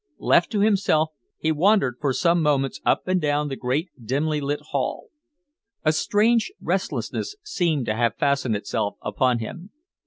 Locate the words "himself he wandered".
0.61-1.97